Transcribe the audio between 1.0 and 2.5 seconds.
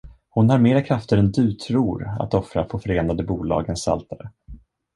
än du tror att